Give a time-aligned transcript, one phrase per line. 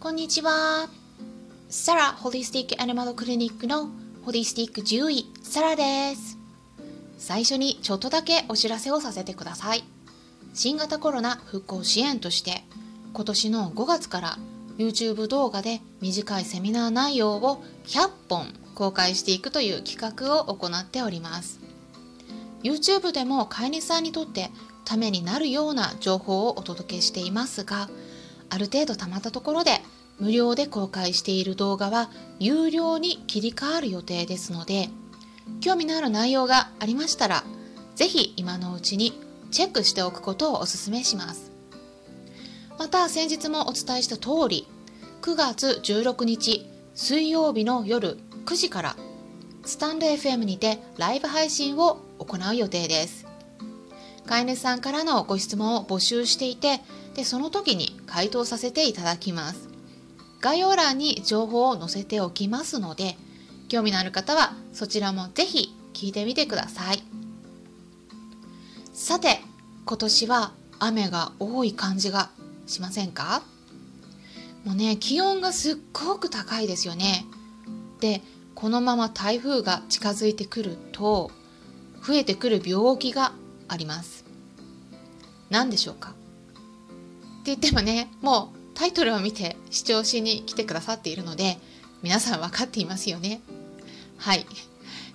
[0.00, 0.88] こんにちは。
[1.68, 3.90] サラホリスティックアニマルクリニックの
[4.24, 6.38] ホリスティック獣医サラです。
[7.18, 9.84] 最初にちょっとだけお知らせをさせてください。
[10.54, 12.64] 新型コロナ復興支援として
[13.12, 14.38] 今年の5月から
[14.78, 21.60] YouTube 動画で短いセミナー内容を100本公開していくという企画を行っております
[22.62, 24.48] YouTube でも飼い主さんにとって
[24.86, 27.90] ためになるような情報をお届けしていますが
[28.50, 29.80] ある程度たまったところで
[30.18, 34.90] 無料で公開している動画は有料に切り替わる予定ですので
[35.60, 37.44] 興味のある内容がありましたら
[37.96, 39.18] 是非今のうちに
[39.50, 41.50] チェックしておくことをお勧めします。
[42.78, 44.66] また先日もお伝えした通り
[45.20, 48.96] 9月16日水曜日の夜9時から
[49.66, 53.29] スタンド FM にてライブ配信を行う予定です。
[54.26, 56.80] 飼い主さんからのご質問を募集していて
[57.14, 59.68] でその時に回答させていただきます。
[60.40, 63.18] 概要欄に情報を載せておきますので
[63.68, 67.02] 興味のある方はそちらもぜひ聞いてみてください。
[68.92, 69.40] さて
[69.84, 72.30] 今年は雨が多い感じが
[72.66, 73.42] しませんか？
[74.64, 77.26] もうね気温がすっごく高いですよね。
[78.00, 78.22] で
[78.54, 81.30] このまま台風が近づいてくると
[82.06, 83.32] 増えてくる病気が
[83.72, 84.24] あります。
[85.48, 86.10] 何でしょうか？
[86.10, 86.12] っ
[87.44, 91.58] て言ってもねもうタイトルを見て視聴しに来てくださっているので
[92.02, 93.40] 皆さん分かっていますよね。
[94.18, 94.46] はい。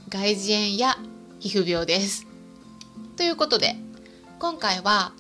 [0.10, 0.98] 外耳炎や
[1.40, 2.28] 皮膚病です。
[3.18, 3.76] ということで
[4.40, 5.14] 今回は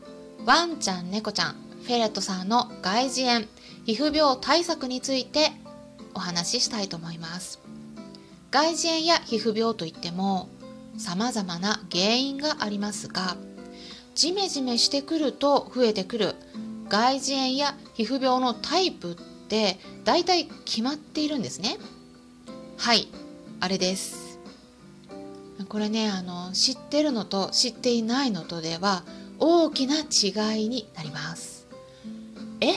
[0.45, 3.45] ワンちゃん猫ちゃんフェレットさんの外耳炎
[3.85, 5.51] 皮膚病対策について
[6.13, 7.59] お話ししたいと思います。
[8.51, 10.49] 外耳炎や皮膚病といっても
[10.97, 13.37] 様々な原因がありますが
[14.15, 16.35] ジメジメしてくると増えてくる。
[16.87, 21.77] 外耳炎や皮膚病のタイプって大体決まっているんですね。
[22.77, 23.09] はい
[23.59, 24.39] あれです。
[25.67, 29.03] これねあの知ってるのと知っていないのとでは
[29.39, 31.67] 大きな違いになります。
[32.61, 32.73] え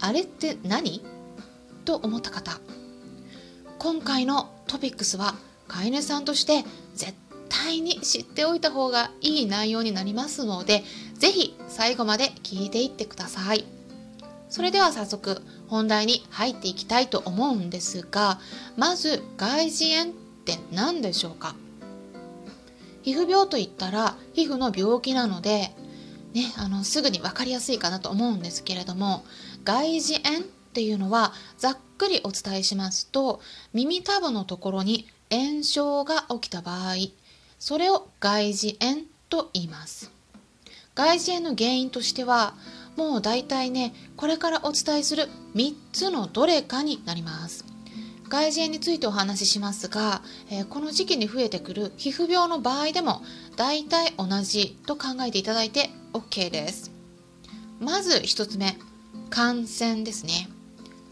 [0.00, 1.02] あれって何？
[1.84, 2.60] と思った方。
[3.78, 5.34] 今回のトピックスは
[5.72, 7.14] 飼い主さんとして絶
[7.48, 10.84] 対に知っておいた方がいい内容になりますので
[11.14, 13.64] 是非最後まで聞いていってください。
[14.48, 18.38] それでは早速本題に入っていきたいと思うんですが
[18.76, 21.54] まず外耳炎って何でしょうか？
[23.02, 25.70] 皮膚病といったら皮膚の病気なので
[26.34, 29.22] ね、あのすぐに分かりやすいかなと思うんですけれども
[29.64, 33.40] 外耳炎っていうのはざっくりお伝えしますと
[33.72, 36.96] 耳たぶのところに炎症が起きた場合
[37.60, 40.10] それを外耳炎と言います。
[40.96, 42.54] 外耳炎の原因としては
[42.96, 47.64] もう大体ねこれからお伝えする3つのどれかになります。
[48.28, 53.22] 外耳炎についてお話ししますが、えー、この時期に増えてくる皮膚病の場合でも
[53.54, 56.90] 大体同じと考えていただいて OK です。
[57.78, 58.76] まず1つ目
[59.30, 60.48] 感染ですね。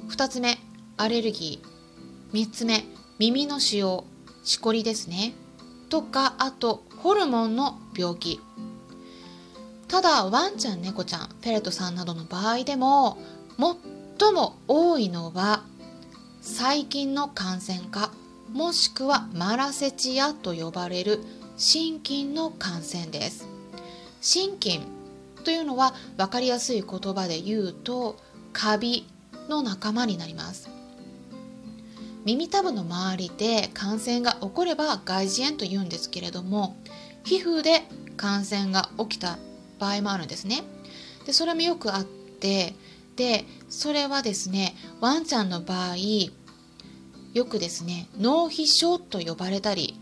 [0.09, 0.59] 2つ目
[1.01, 2.35] アレルギー。
[2.35, 2.85] 3つ目。
[3.19, 4.05] 耳の腫瘍
[4.45, 5.33] しこりですね。
[5.89, 8.39] とかあとホルモンの病気。
[9.89, 13.17] ただワンちゃん猫ちゃんフェレットさんなどの場合でも
[13.59, 15.65] 最も多いのは
[16.43, 18.13] 細菌の感染か
[18.53, 21.21] もしくはマラセチアと呼ばれる
[21.57, 23.49] 心筋の感染です。
[24.21, 24.81] 心筋
[25.45, 28.19] というのは分かりやすい言葉で言うと
[28.53, 29.09] カビ
[29.49, 30.80] の仲間になります。
[32.25, 36.77] 耳たぶの周りで感染が起これば外耳炎と言うんですけれども
[37.25, 37.83] 皮膚で
[38.17, 39.39] 感染が起きた
[39.79, 40.63] 場合もあるんですね。
[41.25, 42.75] でそれもよくあって
[43.17, 45.97] でそれはですねワンちゃんの場合
[47.33, 49.99] よくですね脳皮症と呼ばれたり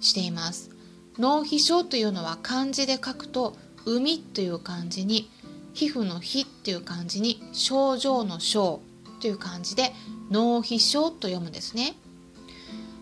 [0.00, 0.70] しています。
[1.18, 5.28] 脳皮症というのは漢字で書くと海という漢字に
[5.74, 8.80] 皮膚の皮っていう漢字に症状の症
[9.20, 9.92] という漢字で
[10.30, 11.94] 脳皮症と読むんですね。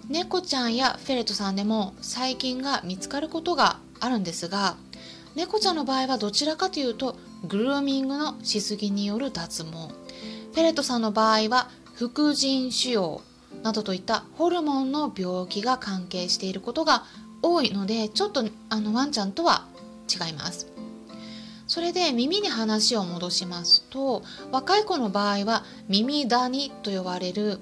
[0.09, 4.77] 猫ちゃんやフェレットさんでも細菌が見つかることがあるんですが
[5.35, 7.17] 猫ちゃんの場合はどちらかというと
[7.47, 9.71] グルーミングのしすぎによる脱毛。
[9.71, 13.21] フェレットさんの場合は副腎腫瘍
[13.63, 17.05] などといったホルモンの病気が関係していることが
[17.43, 19.67] 多いのでちょっとあのワンちゃんとは
[20.09, 20.67] 違います。
[21.79, 27.61] それで耳に話を戻しますと若い子の場合は耳ダニと呼ばれる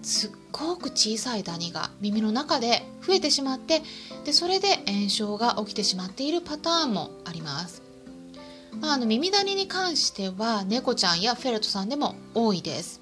[0.00, 3.82] すっごく小さいダニが耳の中で増えてしまって
[4.24, 7.82] でそれで炎症が起きてしまっているパターンもあります。
[8.80, 13.00] まあ、あの耳ダニに関しては猫ちゃんやフェレットさんでも多いです。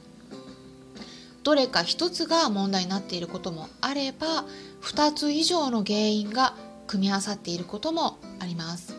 [1.43, 4.47] どれか一つが問題になっていることもあれば
[4.81, 6.55] 2つ以上の原因が
[6.87, 8.96] 組み合わさっていることもあります。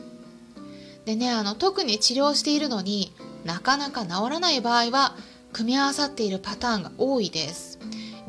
[1.07, 3.13] でねあの特に治療しているのに
[3.45, 5.15] なかなか治らない場合は
[5.53, 7.79] 組み合わさっているパターンが多いです。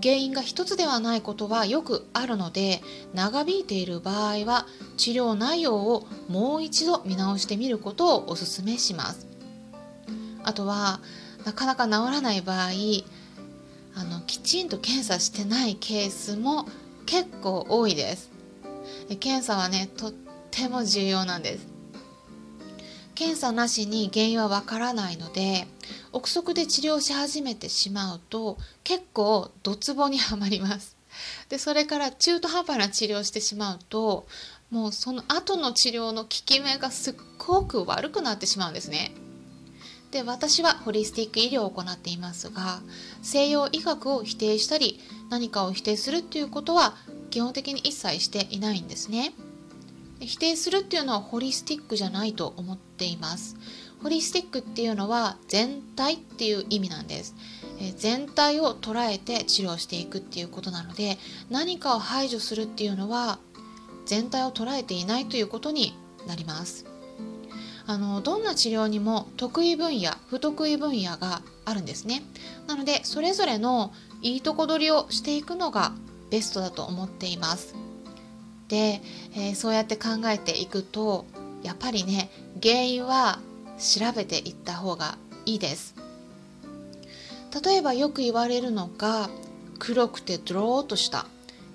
[0.01, 2.81] 原因が一つではないことはよくあるので
[3.15, 9.27] 長引いている場合は治療内容をもう一度見直してみることをお勧めします。
[10.45, 11.01] あとは
[11.45, 12.69] なかなか治らない場合
[13.97, 16.69] あのきちんと検査してないケースも
[17.07, 18.31] 結構多いです。
[19.19, 20.13] 検査はねとっ
[20.53, 21.78] ても重要なんです。
[23.19, 25.67] 検査なしに原因はわからないので
[26.13, 30.97] 憶測で治療し始めてしまうと結構ドツボにはまります
[31.49, 34.29] でそれから中途半端な治療してしまうと
[34.71, 39.11] もうその後の治療の効き目がすっごく悪くなってしまうんですね
[40.13, 42.79] で私はホリスティック医療を行っていますが
[43.23, 46.95] 西洋医学を否定したり何かを否定するっていうことは
[47.31, 49.33] 基本的に一切していないんですね。
[50.21, 53.57] 否定するっていうのはホリスティックじゃないと思っています。
[54.03, 57.35] ホリスティックっていうのは全体っていう意味なんです。
[57.97, 61.17] 全体を捉えて治療していくっていうことなので
[61.49, 63.39] 何かを排除するっていうのは
[64.07, 65.95] 全体を捉えていないということに
[66.27, 66.85] なります。
[67.87, 72.23] あのどんな治療にも得意分野不得意分野があるんですね。
[72.67, 75.93] なのでそれぞれのいいとこ取りをしていくのが
[76.31, 77.75] ベストだと思っています。
[78.69, 79.01] で、
[79.35, 81.27] えー、そうやって考えていくと
[81.63, 82.31] やっぱりね
[82.63, 83.41] 原因は
[83.79, 85.95] 調べていった方がいいです。
[87.65, 89.31] 例えばよく言われるのが
[89.79, 91.27] 黒くてドローっとした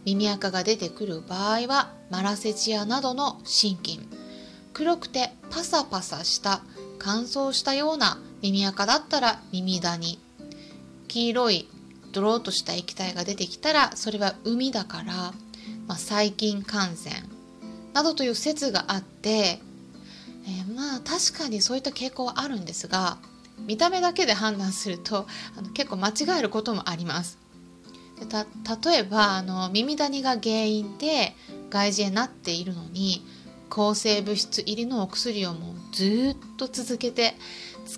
[0.06, 4.00] 耳垢が出てくる場合はマラセチアなどの心筋。
[4.74, 6.62] 黒くてパサパサした
[7.00, 10.20] 乾燥したような耳垢だったら耳ダニ。
[11.08, 11.70] 黄色い
[12.12, 15.34] ドローとした液体が出てきたらそれは海だから
[15.88, 17.16] まあ、細菌感染
[17.94, 23.18] などという説があって、えー、まあ確かにそういった傾向はあるんですが
[23.60, 25.28] 見た目だけで判断すると
[25.58, 27.38] あの結構間違えることもあります。
[28.20, 28.26] で
[28.90, 31.36] 例えばあの耳ダニが原因で
[31.70, 33.26] 外耳炎になっているのに
[33.70, 37.36] 抗生物質入りのお薬をもうずっと続けて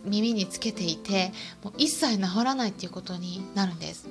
[0.06, 1.32] 耳につけていて
[1.64, 4.08] もう一切治らないっていうことになるんです。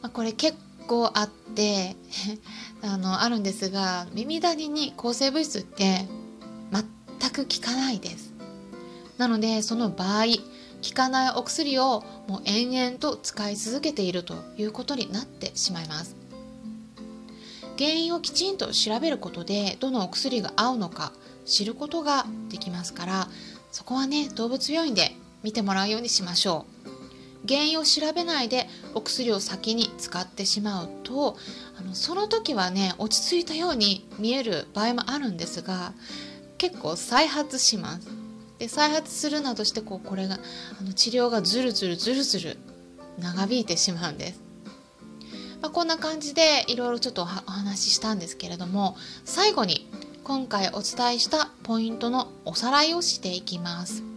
[0.00, 1.96] まあ、これ結構あって
[2.82, 6.06] あのあるんですが耳ダニに抗生物質って
[6.70, 8.32] 全く効かないです。
[9.18, 16.16] なのでその場合効かないお薬をもう延々と使い続けているということになってしまいます。
[17.78, 21.12] 原因をきちんと調べることでどのお薬が合うのか
[21.44, 23.28] 知ることができますから
[23.72, 26.73] そこはね動物病院で見てもらうようにしましょう。
[27.48, 31.36] 原因を調べないでお薬を先に使ってしまうと
[31.78, 35.92] あのその時はね落ち着いたように見える場合もあるんですが
[36.58, 38.08] 結構再発します。
[38.58, 40.38] で再発するなどしてこうこれが
[40.80, 42.56] あの治療がずるずるずるずる
[43.18, 44.40] 長引いてしまうんです。
[45.60, 49.90] まあ、こんな感じでいろいろちょっとお話ししたんですけれども最後に
[50.22, 54.13] 今回お伝えしたポイントのおさらいをしていきます。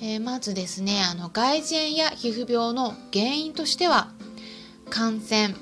[0.00, 4.12] えー、まずですねあの外耳炎や皮膚病の原因としては
[4.90, 5.54] 感染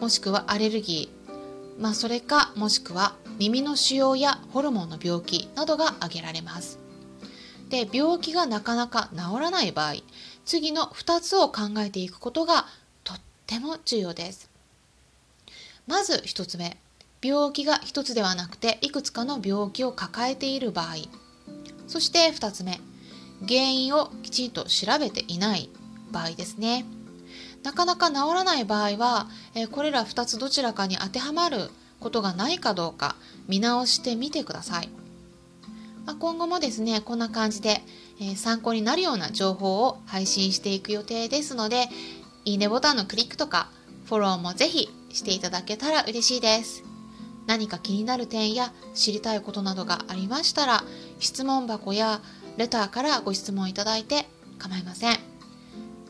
[0.00, 6.78] もしくはアレルギー、まあ、それかもしくは耳の腫瘍やホルモンの病気などが挙げられます。
[7.68, 9.94] で病気がなかなか治らない場合
[10.44, 12.66] 次の2つを考えていくことが
[13.02, 14.48] とっても重要です。
[15.86, 16.78] まず1つ目
[17.20, 20.94] 病気が1つではなくていくつかの病気を抱えている場合。
[21.86, 22.80] そして2つ目
[23.40, 25.70] 原因をきちんと調べていない
[26.10, 26.84] 場合ですね。
[27.62, 33.16] なかなか治らない場合は、えこれら2つどちらかに当てはまることがないかどうか
[33.48, 34.88] 見直してみてください、
[36.04, 37.82] ま、今後もですねこんな感じで、
[38.20, 41.88] え参考になるような情報を配信していく予定ですので
[42.44, 43.68] いいねボタンのクリックとか
[44.06, 46.84] フォローもぜひしていただけたら嬉しいです。
[47.46, 50.82] 何か気になる点や知りたいことなどがありましたら
[51.20, 52.20] 質問箱や
[52.56, 54.26] レターからご質問いただいて
[54.58, 55.18] 構いません。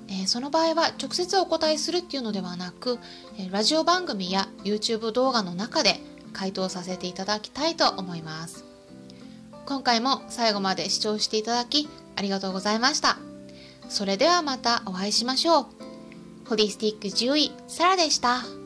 [0.09, 2.99] えー、その場合は直接お答えするっていうのではなく、
[3.39, 6.01] えラジオ番組や YouTube 動画の中で
[6.33, 8.65] 回答させていただきたいと思います。
[9.67, 13.19] 今回も最後まで視聴していただきありがとうございました。
[13.89, 15.67] それではまたお会いしましょう。
[16.49, 18.66] ホリスティック獣医、サラでした。